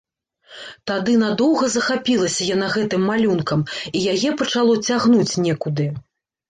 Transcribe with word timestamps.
Тады 0.91 1.13
надоўга 1.23 1.65
захапілася 1.75 2.47
яна 2.55 2.71
гэтым 2.77 3.07
малюнкам, 3.13 3.59
і 3.97 4.05
яе 4.17 4.29
пачало 4.43 4.73
цягнуць 4.87 5.35
некуды. 5.47 5.85